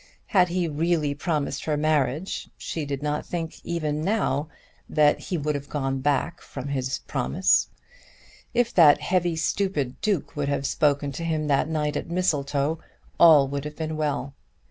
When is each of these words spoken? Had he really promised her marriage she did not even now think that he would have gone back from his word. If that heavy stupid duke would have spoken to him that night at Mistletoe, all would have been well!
Had 0.33 0.47
he 0.49 0.67
really 0.67 1.13
promised 1.13 1.65
her 1.65 1.77
marriage 1.77 2.49
she 2.57 2.85
did 2.87 3.03
not 3.03 3.25
even 3.63 4.01
now 4.01 4.43
think 4.49 4.55
that 4.95 5.19
he 5.19 5.37
would 5.37 5.53
have 5.53 5.69
gone 5.69 5.99
back 5.99 6.41
from 6.41 6.69
his 6.69 6.99
word. 7.13 7.45
If 8.51 8.73
that 8.73 8.99
heavy 9.01 9.35
stupid 9.35 10.01
duke 10.01 10.35
would 10.35 10.49
have 10.49 10.65
spoken 10.65 11.11
to 11.11 11.23
him 11.23 11.45
that 11.49 11.67
night 11.69 11.95
at 11.95 12.09
Mistletoe, 12.09 12.79
all 13.19 13.47
would 13.49 13.63
have 13.63 13.75
been 13.75 13.95
well! 13.95 14.33